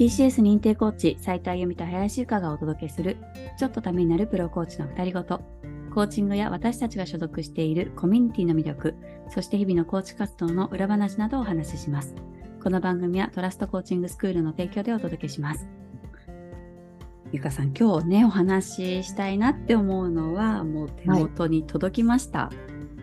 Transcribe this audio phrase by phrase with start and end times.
[0.00, 3.18] TCS 認定コーチ斉藤由美と林由香がお届けする
[3.58, 5.42] ちょっとためになるプロコーチの二人ごと。
[5.94, 8.94] コーチングや私たちが所属しているコミュニティの魅力
[9.28, 12.14] そして日々のコーチ活動の裏話などをお話しします。
[12.62, 15.68] この番組はトラストコーチングスクールの提供でお届けします。
[17.30, 22.50] ゆかさん今日ねお話ししたいなって思うのはもう手元に届きました、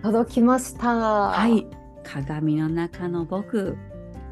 [0.01, 0.87] 届きました。
[0.95, 1.67] はい、
[2.03, 3.77] 鏡の中の僕、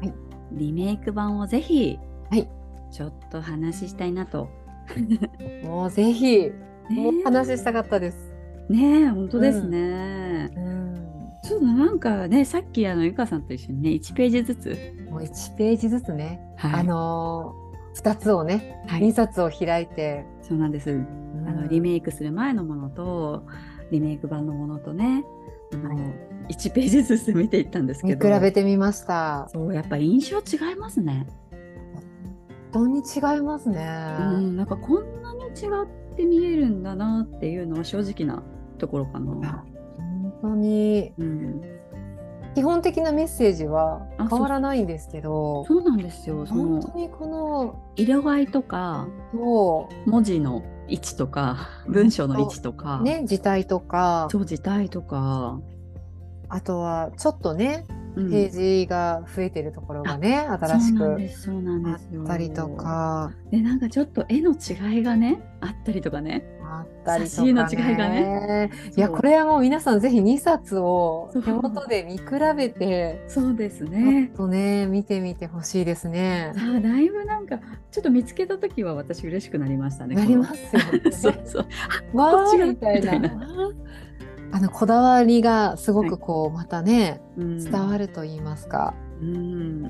[0.00, 0.12] はい。
[0.50, 1.96] リメイク版をぜひ、
[2.28, 2.48] はい
[2.90, 4.48] ちょっと話したいなと。
[5.64, 6.52] もうぜひ、ね
[6.90, 8.32] もう話したかったです。
[8.68, 10.50] ねえ本当ですね。
[10.56, 10.76] うん。
[11.42, 20.90] ちょっとなんかねさっきあのゆかさんと一緒にね1ページずつ、もう一ページずつね、はいあのー、2つをね、はい印刷を開いて、そうなんです。
[20.90, 23.44] あのリメイクする前のものと
[23.90, 25.24] リメイク版のものとね
[25.72, 29.48] あの、はい1ページずつ見ていったんですけどべてみました。
[29.52, 31.26] そうやっぱ印象違いますね。
[32.72, 34.16] 本当に違いますね。
[34.20, 38.42] うん、なんかこんなに違って見えるんだなっていうのは正直な
[38.78, 39.64] ところかな。
[39.96, 41.12] 本当に。
[41.18, 41.62] うん、
[42.54, 46.46] 基本的なメッセージはあ変わらないんですけど、そうなんですよ。
[46.46, 53.02] 本当にこの色合いとかそ文字の位置とか文章の位置とか、う。
[53.02, 55.60] ね字体とか、超字体とか、
[56.48, 61.42] あとはちょっとねうんページが増えてるところがね、新しくそうなんです。
[61.42, 63.32] そうなんあったりとか。
[63.50, 66.44] でなんかちょっと絵の違いがねあったりとかね。
[66.68, 68.70] あったりとか、ね、の違いがね。
[68.96, 72.24] いやこれはもう皆さんぜひ2冊を手元で見比
[72.56, 76.52] べてそうですちょねっとね見てみてほしいですね。
[76.54, 77.58] さあだいぶなんか
[77.90, 81.12] ちょっと見つけた時は私嬉しくなりましたねなりますよね。
[81.12, 81.66] そうそう。
[82.16, 83.20] わーみたいな
[84.56, 87.58] あのこだわりがすごくこう、またねうん。
[87.58, 88.94] 伝わると言いますか。
[89.20, 89.82] うん。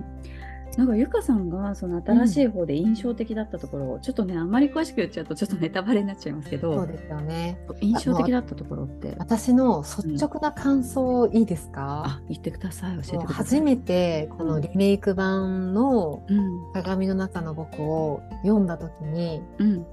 [0.77, 7.61] なんかゆかさんがその新しい方で印象的だったところを、ちょっとねあんまり詳しく言っちゃうとちょっとネタバレになっちゃいますけどそうですよね。
[7.81, 9.15] 印象的だったところって？
[9.19, 12.97] 私の率直な感想いいですか、あ言ってください。
[12.97, 13.45] 教えてもうください。
[13.45, 16.73] 初めてこのリメイク版のうん。
[16.73, 19.87] 鏡の中の僕を読んだ時にうん。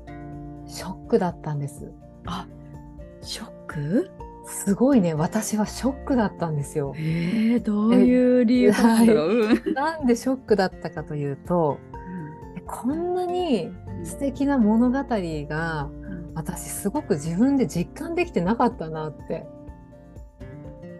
[0.66, 1.92] ショックだったんです。
[2.26, 2.48] あ
[3.22, 4.12] ショック？
[4.46, 5.14] すごいね。
[5.14, 6.94] 私はショックだったんですよ。
[6.98, 9.60] えー、どういう理由なんだろう、うん。
[9.74, 11.78] なんでショックだったかというと
[12.58, 13.72] えこんなに
[14.04, 15.90] 素敵な物語が
[16.36, 19.48] 私すごく自分で実感できてなかったなって。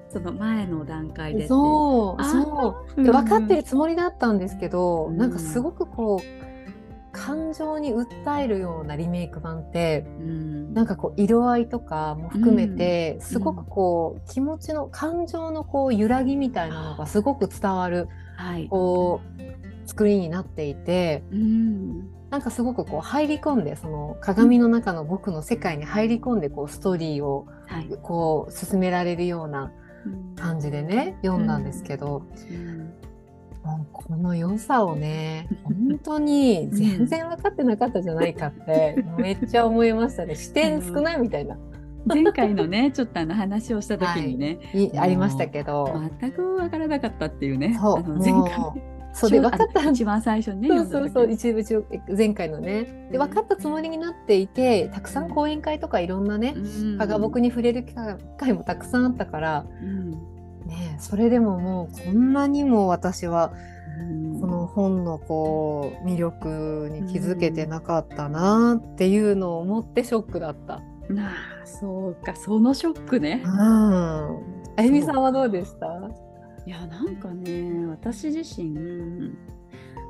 [0.10, 3.04] その前の段階でそうそう。
[3.04, 5.18] で分かってるつもりだったんですけど、うん。
[5.18, 6.43] なんかすごくこう
[7.26, 10.74] 感情に訴えるようなリメイク版ってうん。
[10.74, 18.68] なんかこう色合いとかも含めて、すごくこう気持ちの感情のこう揺らぎみたいなのがすごく伝わるはい。
[18.68, 22.10] こう作りになっていてうん。
[22.30, 27.88] なんかすごくこう入り込んでその鏡の中の僕の世界に入り込んでこうストーリーをはい。
[28.02, 29.72] こう進められるような
[30.36, 32.94] 感じでね読んだんですけど、うん
[33.64, 40.36] もうこの良さをね 本当に全然分かってなかったじゃないかって めっちゃ思いましたね。
[40.36, 41.58] 視点少ないみたいな、
[42.06, 44.92] 前回のねちょっとあの話をした時にね、い。
[44.98, 47.78] ありましたけど、全くわからなかったっていうね。
[47.80, 48.60] そうあの前も回。
[48.60, 49.90] うそうで分かった。
[49.90, 51.86] 一番最初にねそうそうそう一部一部
[52.18, 53.08] 前回のね。
[53.12, 56.98] で分かったつもりになっていてたくさん講演会とかいろんなねうん。
[56.98, 60.33] 科学に触れる機会もたくさんあったから、うん
[60.74, 63.54] ね、それでももうこんなにも私は
[64.00, 70.82] うんこの本のこう魅力に気づけてなかったなっていうのを思ってショックだった。
[71.10, 73.52] なあそうかそのショックねうん。
[73.52, 75.86] あゆみさんはどうでした？
[76.66, 79.32] いやなんかね私自身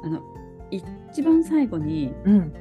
[0.03, 0.22] あの
[0.72, 2.53] 一番最後にうん。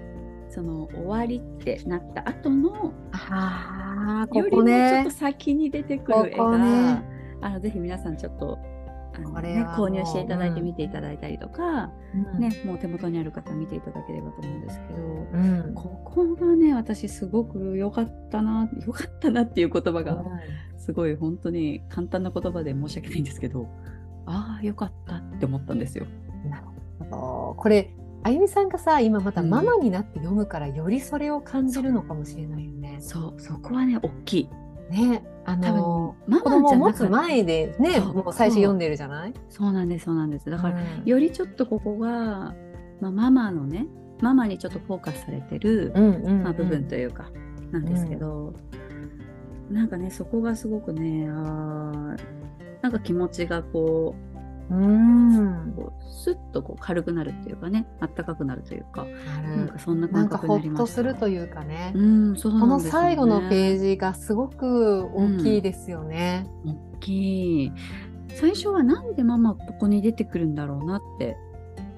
[0.54, 5.10] その終わりってなった後のああこよりもちょっこねと。
[5.10, 7.11] 先に出てくる絵ここが、ね
[7.42, 8.58] あのぜひ皆さんちょっと
[9.14, 15.38] あの、これね、購入していただいてうん見ていただいたりとか、うんね、もう手元にある方見ていただければと思うんですけど、う
[15.70, 15.74] ん。
[15.74, 20.24] ここがね私すごく良かったな良かったなっていう言葉が
[20.78, 23.68] すごい本当に簡単な言葉で申し訳ないんですけど
[24.26, 26.06] ああ良かったって思ったんですよ。
[27.00, 27.94] あのこれ
[28.24, 32.98] あゆみさんがさ今またうんママになって読むからよりそれを感じるのかもしれないよね。
[33.00, 34.50] そうそこはね大きい。
[34.90, 39.34] ねあ多の分マ子供を持つ前でねもう最初読んでるじゃない？
[39.48, 40.48] そうなんですそうなんです。
[40.48, 41.04] だから、うん。
[41.04, 42.54] よりちょっとここが、
[43.00, 43.86] まあ、ママのね
[44.20, 46.42] ママにちょっとフォーカスされてる、うんうんうん。
[46.44, 47.30] まあ、部分というか
[47.72, 48.54] なんですけど、
[49.70, 52.16] なんかねそこがすごくねあー
[52.82, 54.31] なんか気持ちがこう
[54.74, 55.70] ん。
[55.70, 59.04] うこうスッとこう軽くなるっていうかねあったかくなるというか
[59.42, 62.02] なんかそんな感覚になりましたとするというかね、う
[62.32, 66.46] ん、そうこの最後のページがすごく大きいですよね。
[66.64, 67.72] 大きい。
[68.34, 71.36] 最初はなんでママここに出てくるんだろうなって。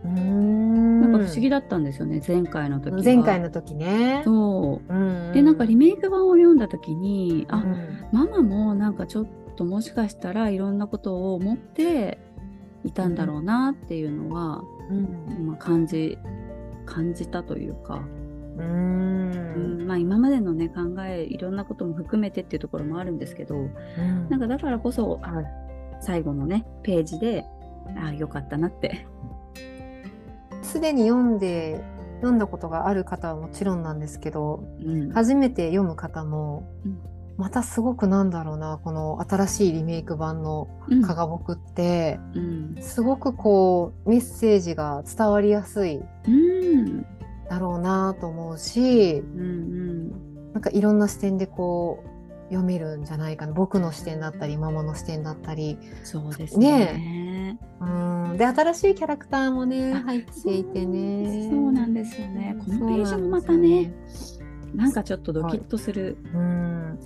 [0.05, 1.01] うーん。
[1.03, 3.03] なんか不思議だったんですよね、前回の時は。
[3.03, 4.23] 前回の時ね。
[4.25, 4.95] そう。
[4.95, 4.99] う
[5.31, 8.07] んでなんかリメイク版を読んだ時に、あうん。
[8.13, 9.27] ママもなんかちょっ
[9.57, 12.19] ともしかしたらいろんなことを思って
[12.85, 15.47] いたんだろうなっていうのは、うん。
[15.47, 16.19] まあ、感じ
[16.87, 18.03] 感じたというか、
[18.59, 23.57] ううんんまあ、今までのね考えいろんなことも含めてっていうところもあるんですけど
[24.29, 25.43] なんかだからこそあ
[26.01, 27.45] 最後のねページで
[27.97, 29.07] あよかったなって。
[30.63, 31.85] すでに読んで
[32.17, 35.11] 読んだことがある方はもちろんなんですけどうん。
[35.11, 36.99] 初めて読む方も、うん
[37.37, 42.77] またすごくなんだろうなこの新しいリメイク版のうん「かがぼく」って、うん。
[42.81, 47.03] すごくこうメッセージが伝わりやすいうん。
[47.49, 50.11] だろうなと思うしうん
[50.53, 52.09] なんかいろんな視点でこう
[52.51, 53.53] 読めるんじゃないかな。
[53.53, 55.79] 僕の視点だったりママの視点だったり。
[56.05, 57.59] そうですね。
[57.81, 57.85] う
[58.35, 58.37] ん。
[58.37, 61.49] で新しいキャラクターもねあ入っていてね。
[61.51, 62.55] そうなんですよね。
[62.59, 63.93] このページもまたね、
[64.75, 66.19] なんかちょっとドキッとする。
[66.33, 66.99] うん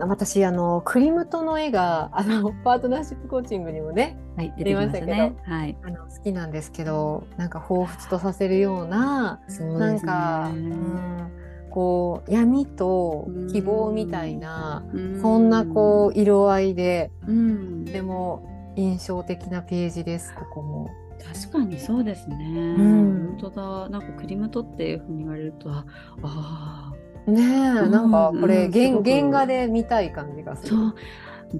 [0.00, 5.56] 私あのクリムトの絵があの パートナーシップコーチングにもねはい、出てきました出ねま。
[5.56, 5.76] はい。
[5.82, 11.30] あの好きなんですけどなんか彷彿とさせるようなそうなんか、うん、
[11.70, 14.84] こう闇と希望みたいな
[15.22, 20.90] そんなこう色合いでう、うん、とても印象的なページですここも。
[21.18, 22.36] 確かにそうですね。
[22.36, 23.88] ん本当だ。
[23.88, 25.84] なんかクリムトっていうふうに言われると、あ
[26.22, 26.92] あ
[27.26, 30.76] ねえ、うんなんかこれ、うん原画で見たい感じがすー、る。
[30.76, 30.94] そう。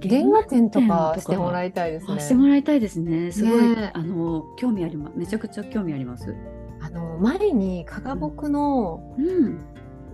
[0.01, 2.19] 原画展とかしてもいらいたいですね。
[2.19, 3.31] してもらいたいですね。
[3.31, 5.17] すごい、ねあの興味あります。
[5.17, 6.35] めちゃくちゃ興味あります。
[6.81, 9.59] あの前にかがぼくのうん。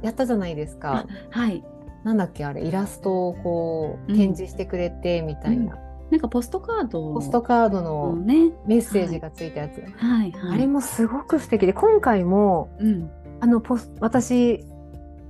[0.02, 1.06] やったじゃないですか。
[1.30, 1.64] はい。
[2.04, 5.78] なんだっけあれイラストをこううん展示してくれてみたいな、
[6.12, 8.14] なんかポストカードポストカードの。
[8.14, 10.54] メッセージがついたやつ、はいはい。
[10.56, 13.10] あれもすごく素敵で今回もうん。
[13.40, 14.64] あのポス私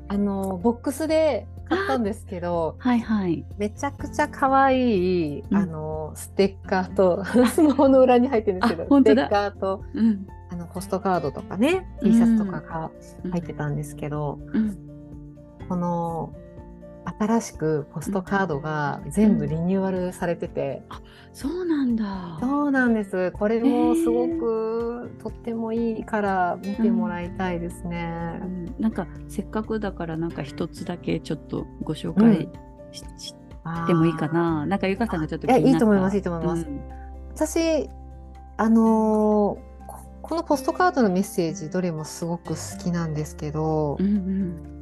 [0.07, 3.45] あのボックスで買ったんですけどはいはい。
[3.57, 10.27] めちゃくちゃ可愛い、うんあのステッカーとスマホの裏に入ってるんですけどステッカーとうん。
[10.51, 12.91] あのポストカードとかねうん T シャツとかが
[13.31, 14.77] 入ってたんですけど、うん。
[15.67, 16.33] この
[17.05, 20.83] 新しくポストカードが全部リニューアルされてて、
[21.33, 22.37] そうなんだ。
[22.39, 23.31] そうなんです。
[23.31, 28.39] これもすごくとってもいいから見てもらいたいですね。
[28.41, 28.45] う。
[28.45, 28.75] ん。
[28.79, 32.49] なんかせっかくだからなんか一つだけちょっとご紹介
[32.91, 33.35] し,、し
[33.87, 34.65] てもいいかな。
[34.65, 36.65] なんかゆかさんがちょっといいいと思いますいいと思います。
[36.65, 36.81] うん。
[37.33, 37.89] 私
[38.57, 39.73] あのー
[40.23, 44.72] ここのポストカードのメッセージどれもすごく好きなんですけど、うんうん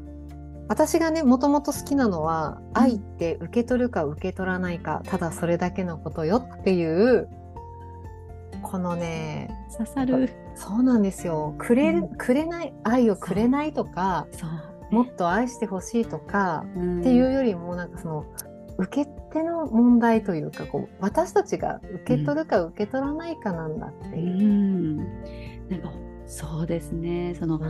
[0.71, 7.27] 私がねもともと好きなのは、うん愛って受け取るか受け取らないかただそれだけのことよっていう
[8.61, 10.29] このね刺さる。
[10.55, 14.27] そうなんですよくれる、うんくれない愛をくれないとか。
[14.91, 18.25] もっと愛してほしいとか、うんっていうよりもなんかその
[18.77, 24.47] 受け手の問題というかこう私たちが受け取るか受け取らないかなんだってういう。
[24.47, 24.97] ん。
[25.69, 25.91] なんか
[26.31, 27.35] そうですね。
[27.37, 27.61] そのうん。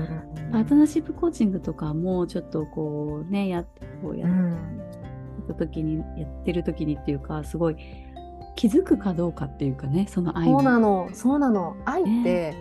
[0.51, 3.63] パートナーシップコーチングとかもちょっとこうねや
[4.03, 4.81] こうやっうん。
[5.47, 7.75] た時に、やってる時にっていうかすごい
[8.55, 10.79] 気づくかどうかっていうかねその愛そうなの。
[11.07, 11.75] のそうなの。
[11.85, 12.53] 愛って、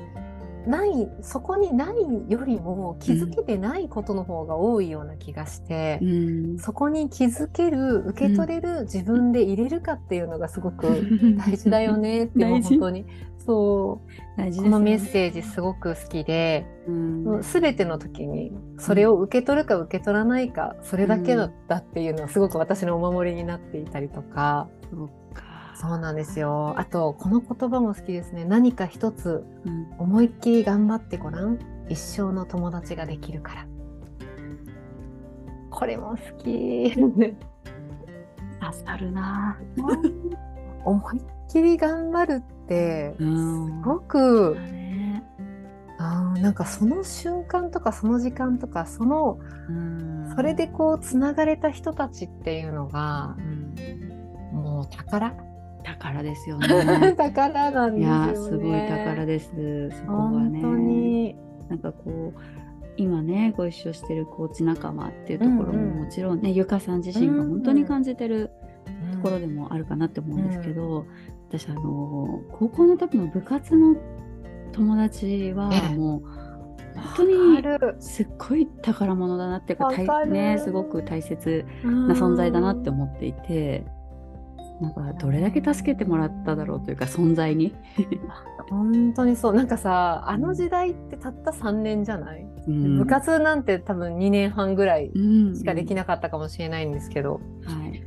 [0.67, 6.07] ないそこにないよりも気づけてないことの方が多いような気がして、う
[6.55, 6.59] ん。
[6.59, 10.87] そこに気づける受け取れる、自分で入れるかっていうのがすごく
[11.39, 13.07] 大事だよねって本当に。
[13.39, 14.39] そう。
[14.39, 14.65] 大事ね。
[14.65, 17.43] このメッセージすごく好きで、うん。
[17.43, 24.69] 全ての時にそれを受け取るか受け取らないかそれだけだったっていうのはすごく私のお守りになっていたりとか。
[24.91, 25.50] そうか。
[25.81, 26.75] そうなんですよ。
[26.77, 28.45] あとこの言葉も好きですね。
[28.45, 29.91] 何か一つうん。
[29.99, 31.59] 思いっきり頑張ってごらん。
[31.89, 33.67] 一生の友達ができるから。
[35.71, 36.93] これも好き。
[36.95, 37.37] 刺
[38.85, 39.57] さるな。
[40.85, 43.81] 思いっきり頑張るってすうん。
[43.81, 45.25] ごくだね。
[45.97, 49.39] あーなんかその瞬間とかその時間とかその
[49.71, 50.31] うん。
[50.37, 54.61] それでこうつながれた人たちっていうのがうん。
[54.63, 55.33] もう宝
[55.85, 56.67] 宝ですよね。
[57.17, 58.07] 宝なんいですよね。
[58.07, 59.91] やーすごい宝です。
[59.91, 60.61] そこは本ね。
[60.63, 61.37] 当に。
[61.69, 62.39] なんかこう
[62.97, 68.51] 今ねご一緒してるコーチ仲間っていうところうんうんももちろんね、ゆかさん自身が本当に感じてる
[69.13, 69.47] ところで。
[69.47, 71.07] でもあるかなって思うんですけど、
[71.49, 73.97] 私あの高校の時の部活の
[74.73, 76.23] 友達はもう
[77.17, 77.63] 本当に
[78.01, 83.85] すっごい宝物だなっていうかね、すごく大切な存在だなって思っていて。
[84.81, 87.75] なんかどれだけ助けてもらっただろうというか存在に。
[88.71, 89.55] 本当にそう。
[89.55, 95.11] なんかさあの時代ってたった3年じゃない、うん、部活なんて多分2年半ぐらい
[95.57, 98.03] しかできなかったかもしれないんですけど、うんうん、はい、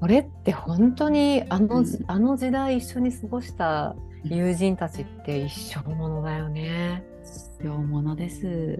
[0.00, 7.04] これって本当にあの,、あの時代一緒に過ごした友人たちって一生ものだよね。
[7.60, 8.78] 一生ものです。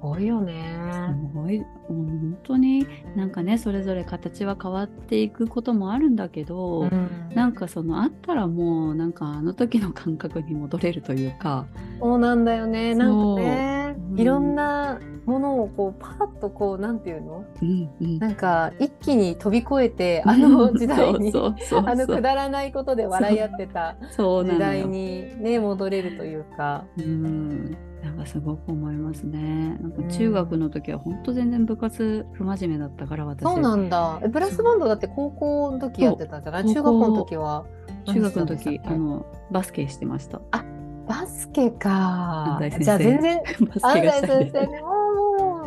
[0.00, 0.78] ごいよね。
[1.08, 11.66] すごい、もう本当になんかねそれぞれ形は変わっていくこともあるんだけど、うん、なんかそのあったらもうなんかあの時の感覚に戻れるというか。
[12.00, 12.94] そうなんだよね。
[12.94, 26.84] なんかね、うん、いろんなものをこうパッとこうなんていうの、うんうん、なんか一気に飛び越えて あの時代にあのくだらないことで笑い合ってた時代にね戻れるというか。
[26.98, 29.76] うんなんかすごく思いますね。
[29.80, 33.42] なんか中学の時は本当全然部活不真面目だったから私。
[33.42, 34.20] そうなんだ。
[34.30, 36.64] ブラスバンドだって高校の時やってたじゃない？
[36.66, 37.66] 中学校の時は。
[38.06, 40.40] 中学の時あのバスケしてました。
[40.52, 40.64] あ
[41.06, 42.58] バスケか。
[42.80, 43.40] じゃあ全然
[43.82, 44.82] バスケがしたいです。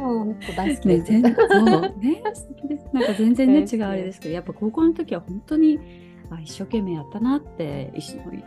[0.03, 1.11] もう大好きです。
[1.11, 2.89] ね、そうね素敵です。
[2.93, 5.79] なんか全然ね違うあれですけど、やっぱ高校の時は本当に
[6.29, 7.93] あ一生懸命やったなって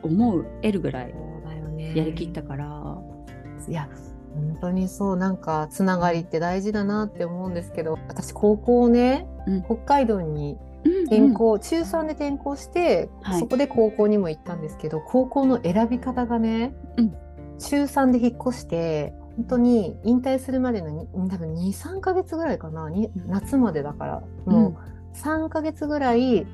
[0.03, 1.15] 思う得るぐらい
[1.95, 2.86] やりきったから。
[3.69, 3.89] いや
[4.35, 10.59] 本当にそうなんかつながりって大事だなって思うんですけど私高校ね、うん、北海道に
[11.07, 11.55] 転校、うん。
[11.55, 17.15] うん、中3で転校して、はい、そこで高校にも行ったんですけど高校の選び方がね、うん、
[17.59, 22.91] 中3で引っ越して本当に引退するまでの多分23か月ぐらいかな
[23.27, 24.79] 夏までだからも
[25.15, 26.47] う3か月ぐらい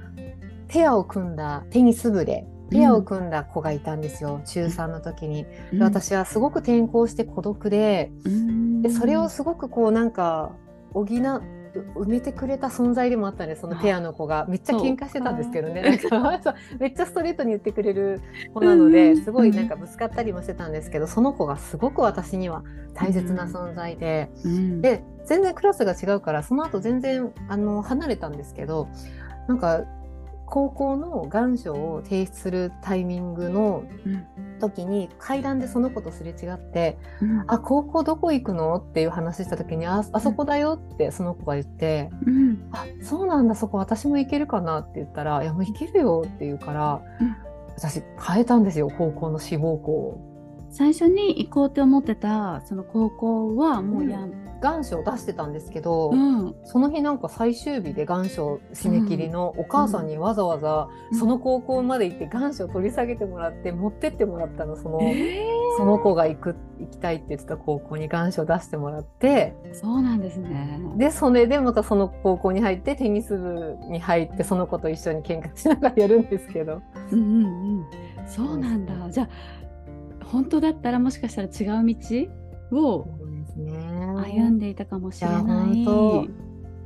[0.68, 5.44] ペアを組んだテニス部でペアを組んだ子がいたんですよ、うん、中3の時に。
[5.72, 10.52] で私はすごく転校して孤独でうん、でそれをすごくこうなんか
[10.92, 14.46] 補埋めてくれた存在でもあったんですそのペアの子が。
[14.48, 15.82] めっちゃ喧嘩してたんですけどね。
[16.78, 18.20] めっちゃストレートに言ってくれる
[18.52, 22.62] 子なのですごいなんかぶつかったりもしてたんですけどその子がすごく私には
[22.94, 28.88] 大切な存在で、うん、で全然クラスが違うからその後全然あの離れたんですけど
[29.48, 29.84] なんか
[30.52, 33.84] 高校の願書を提出するタイミングの
[34.60, 47.34] 時に階段でその子とすれ違って「うん、あ高校どこ行くの?」っていう話した時にあ「あそこだよ」ってその子が言って「うん、あそうなんだそこ私も行けるかな」って言ったら「いやもう行けるよ」って言うから、うん、
[47.74, 50.31] 私変えたんですよ高校の志望校を。
[50.72, 54.26] 最初に行こうって思ってたその高校はもうや、
[54.62, 60.88] 願書を出してたんですけど、うん、その日なんか最終日で願書締め切りのお母さんにわざわざ
[61.18, 69.54] その高校まで行って願書を取り下げてもらって持ってってもらったのそのえー、その子が行く行きたいって言ってた高校に願書を出してもらって。
[69.72, 70.80] そうなんですね。
[70.96, 76.82] でそれでまたその高校に入ってテニス部に入ってその子と一緒に喧嘩しながらやるんですけど。
[77.10, 77.44] うんうん
[77.78, 79.10] うん、そうなんだ。
[79.10, 79.28] じゃあ
[80.32, 81.96] 本当だったらもしかしたら違う道
[82.72, 83.06] を
[84.16, 85.84] 歩んでいたかもしれない。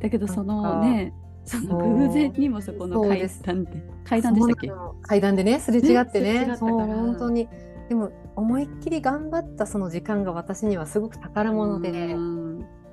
[0.00, 4.71] だけどそのねその偶然にもそこの階段で階段でしたっけ？
[5.03, 6.47] 階段でねすれ違ってね。
[6.47, 7.49] ねそう本当に。
[7.88, 12.17] でも思いっきり頑張ったその時間が私にはすごく宝物で。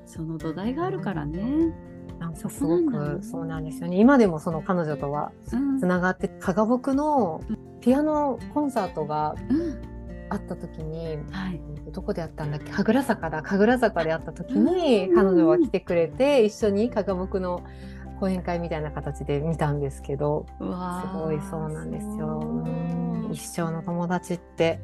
[0.06, 1.74] その土台があるからね。
[2.20, 3.98] なんかすごくそうなんですよね。
[3.98, 5.56] 今でもその彼女とはつ
[5.86, 7.42] ながって、うん、加賀僕の
[7.80, 9.36] ピアノコンサートが
[10.30, 11.62] 会った時に、はい、
[11.92, 17.64] どこであったんだっけ神楽坂だ神楽坂で会った時に彼女は来てくれて一緒に加賀木の
[18.20, 22.66] 講演会みたいな形で見たんですけどすごいそうなんですよ。
[23.32, 24.80] 一生の友達って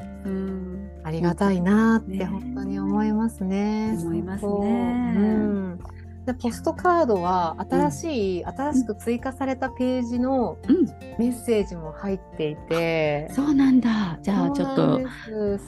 [1.04, 3.96] ありがたいなって本当に思いますね。
[3.98, 5.14] 思いますね。
[5.16, 5.80] うん
[6.30, 10.58] でポストカードは新しい、うん、新しく追加されたページの
[11.18, 14.20] メッセージも入っていて、うん、そうなんだ。
[14.22, 15.02] じゃあちょっと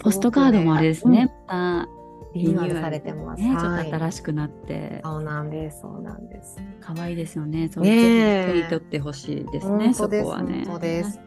[0.02, 1.90] ポストカードもあれですね、また
[2.36, 5.02] リニューアルされてます、ね、ちょっと新しくなって。
[5.04, 6.58] そうなんですそうなんです。
[6.80, 7.70] 可愛いですよね。
[7.74, 10.64] そうね手に取ってほしいですねそこはね。
[10.66, 11.20] そうです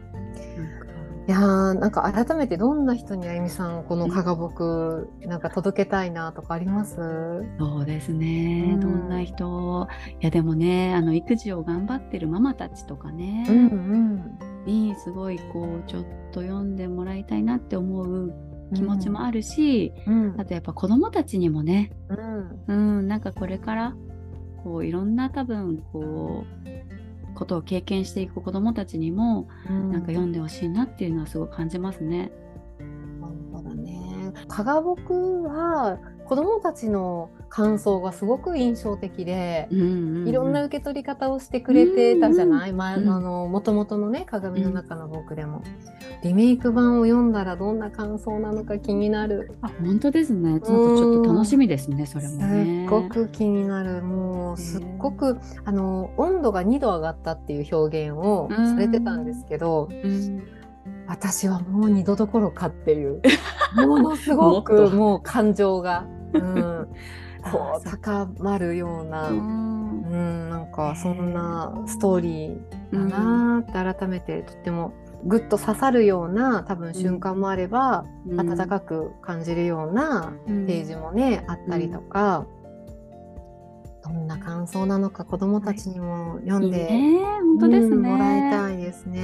[1.27, 6.97] いやなんか改めてどんな人にあゆみさんこの加賀僕、うん、なんか届けたいなとかあります？
[7.59, 9.89] そうですね、うん、どんな人？
[10.21, 18.35] いやでもねあの育児を頑張ってるママたちとかね、うんうん、にすごいこうちょっと読んでもらいたいなって思う
[18.75, 21.93] 気持ちもあるし、うん、あとやっぱ子どもたちにもね、
[22.67, 23.95] うん、うん、なんかこれから
[24.63, 26.94] こういろんな多分こう
[27.35, 32.31] ことを経験していく子どもたちにも、うん、なんか読んでほしいなっていうのはすごく感じますね。
[33.21, 49.57] 本当だね加賀僕は子どもたちの感想がすごく印象的で、うんうんうん、いろんな受け取り方をしてくれてたじゃない、うんうん、あの元々のね鏡の中の僕でも、うん、リメイク版を読んだらどんな感想なのか気になる。
[49.63, 50.61] あ本当ですね。
[50.61, 52.87] ちょっと楽しみですね、それもね。
[52.87, 54.03] すっごく気になる。
[54.03, 60.43] もうすっごくあの温度が2度上がったっていう表現をされてたんですけど、うん。
[61.07, 63.21] 私はもう二度どころかっていう。
[63.87, 66.89] ものすごくもう感情が、うん、
[67.51, 74.93] こう高まるような、うん、なんかそんなストーリーだなって改めてとっても
[75.25, 82.47] ぐっと刺さるような多分瞬間もあれば、うん、温かく感じるようなページもね、あったりとか、
[84.05, 87.19] どんな感想なのか子どもたちにも読んで、ね、
[87.59, 89.23] 本当ですね、うん、もらいたいですね。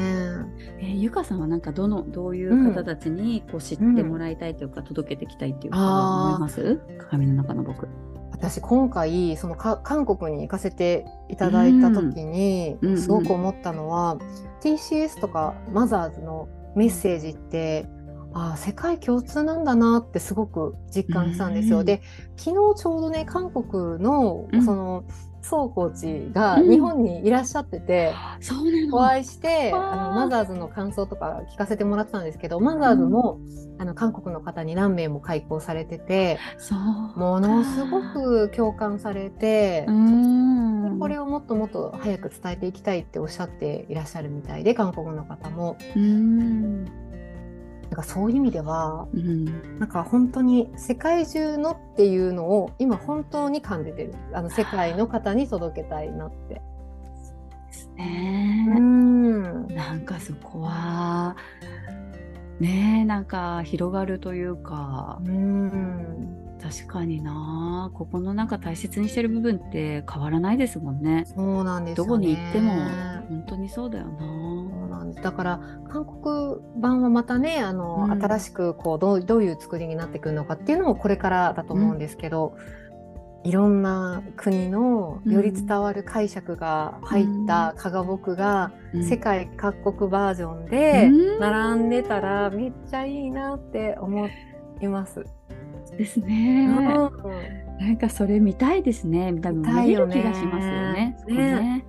[0.78, 6.80] えー、ゆかさんはなんかどのどういう方たちにこう知ってもらいたいというか、うん、届けていきたいっていうか思います？
[6.98, 7.88] 鏡の中の僕。
[8.32, 14.26] 私今回その韓国に行かせていただいた時に、すごく思ったのは、うんうん、
[14.60, 17.86] TCS とかマザーズのメッセージって
[18.32, 21.84] あ世界共通なんだなってすごく実感したんですよ。
[21.84, 22.02] で
[22.36, 25.04] 昨日ちょうどね韓国のその、
[25.42, 28.12] 宋コーチが日本にいらっしゃってて、
[28.50, 33.40] うん、お会いしてあのマザーズの感想とか聞かせてもらってたんですけどマザーズも、
[33.74, 36.38] うん、あの韓国の方に何名も開講されてて
[37.16, 45.76] ものすごく共感されて、うん、これをもっともっと早く伝えていきたいっておっしゃっていらっしゃるみたいで韓国の方も。
[45.96, 47.09] うん
[47.90, 54.14] なんかそういう意味では、うん、なんか本当に世界中のっていうのを今本当に感じてる。
[54.32, 56.62] あの世界の方に届けたいなって。
[57.96, 61.36] ね、うんなんかそこは
[62.60, 63.04] ね。
[63.04, 71.24] なんか広がるというか、うん、確かになここのなんか大切にしてる部分って変わらないですもんね。
[71.26, 72.72] そうなんです、ね、どこに行っても
[73.28, 74.18] 本当にそうだよな。
[74.18, 82.54] そうなんですだから韓国版はまたねあの、うん、新しくこうどうどういう作りになってくるのかっていうのもこれからだと思うんですけど。
[82.56, 82.80] うん
[83.42, 94.28] いろんな国のより伝わる解釈が入った加賀木が世界各国バージョンで並んでたらめっちゃいいなって思
[94.82, 95.24] います。
[96.00, 96.66] ですね。
[96.66, 99.34] なんかそれ見たいですね。
[99.34, 101.16] 多分見れる気がしますよね。
[101.28, 101.84] ね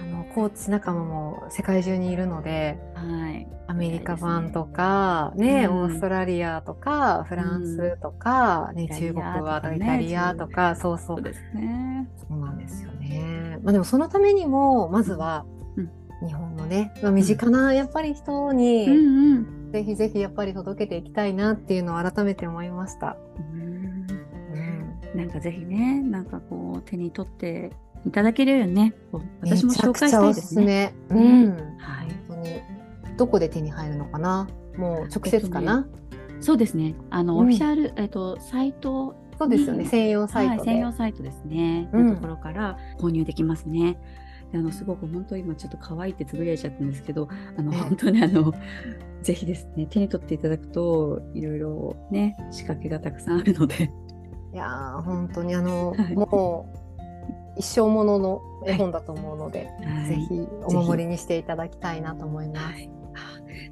[0.00, 11.22] あのコーチ仲間も世界中にいるので、はい、アメリカ版とか、ね、ね、オーストラリアとか、フランスとか、うん、ね、中国はイタリアとか、そうそう。
[11.22, 12.08] ですね。
[12.28, 13.58] そうなんですよね。
[13.62, 15.44] まあでもそのためにも、まずは、
[16.26, 23.16] 日本のね、まあ、身近なやっぱり人に、うんうん、ぜひぜひやっぱり届けていきたいなっていうのを改めて思いました。
[25.14, 27.70] なんかぜひね、なんかこう手に取って
[28.06, 28.94] いただけるよね。
[29.40, 30.94] 私も紹介したいですね。
[31.10, 32.62] うん、はい、本当に
[33.16, 34.48] どこで手に入るのかな？
[34.76, 35.86] もう直接かな？
[35.86, 36.94] えっとね、そうですね。
[37.10, 39.84] あの、オフィシャルえっとサイトそうですよね。
[39.84, 41.88] 専用サイト、はい、専用サイトですね。
[41.92, 43.98] うん、のところから購入できますね。
[44.54, 48.52] あのすごく本当今ちょっと可愛いってつぶやいちゃったんですけど、あの本当にあの
[49.22, 53.90] ぜひですね手に取っていただくといろいろね仕掛けがたくさんあるので。
[54.52, 56.68] いや本当にあの、はい、も
[57.56, 62.66] う一生ものの絵本だと思うので、はい、ぜひお守りにしていただきたいなと思います。
[62.66, 62.90] はい、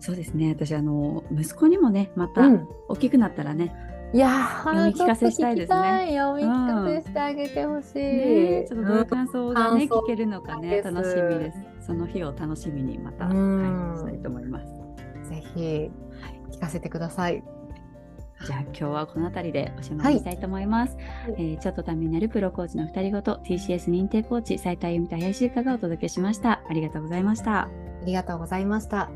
[0.00, 2.42] そうですね私あの息子にもねまた
[2.88, 3.74] 大きくなったらね、
[4.12, 6.16] いや読み聞かせしたいですね。
[6.16, 8.66] 読み聞かせしてあげてほしい、ね。
[8.68, 11.86] ちょっとどういう感想がね、聞けるのかね楽しみです。
[11.86, 14.66] その日を楽しみにまた、はい、したいと思います。
[15.28, 15.90] ぜひ、はい、
[16.50, 17.42] 聞かせてください。
[18.46, 20.96] じゃあ今日はこの辺りでおしまいにしたいと思います。
[20.96, 21.00] は
[21.32, 26.62] い、えー、ちょっとためになるプロコーチの2人ごと TCS 認定コーチ斉田由美と林由香がお届けしました。
[26.68, 27.62] ありがとうございました。
[27.62, 27.68] あ
[28.06, 29.10] りがとうございました。